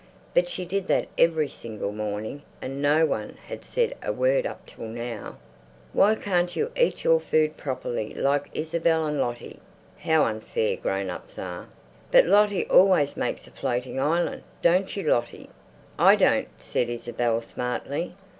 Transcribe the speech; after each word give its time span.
But 0.33 0.49
she 0.49 0.65
did 0.65 0.87
that 0.87 1.09
every 1.15 1.47
single 1.47 1.91
morning, 1.91 2.41
and 2.59 2.81
no 2.81 3.05
one 3.05 3.37
had 3.45 3.63
said 3.63 3.93
a 4.01 4.11
word 4.11 4.47
up 4.47 4.65
till 4.65 4.87
now. 4.87 5.37
"Why 5.93 6.15
can't 6.15 6.55
you 6.55 6.71
eat 6.75 7.03
your 7.03 7.19
food 7.19 7.55
properly 7.55 8.11
like 8.15 8.49
Isabel 8.51 9.05
and 9.05 9.19
Lottie?" 9.19 9.59
How 9.99 10.23
unfair 10.23 10.75
grown 10.77 11.11
ups 11.11 11.37
are! 11.37 11.69
"But 12.09 12.25
Lottie 12.25 12.65
always 12.67 13.15
makes 13.15 13.45
a 13.45 13.51
floating 13.51 13.99
island, 13.99 14.41
don't 14.63 14.97
you, 14.97 15.03
Lottie?" 15.03 15.51
"I 15.99 16.15
don't," 16.15 16.47
said 16.57 16.89
Isabel 16.89 17.39
smartly. 17.39 18.15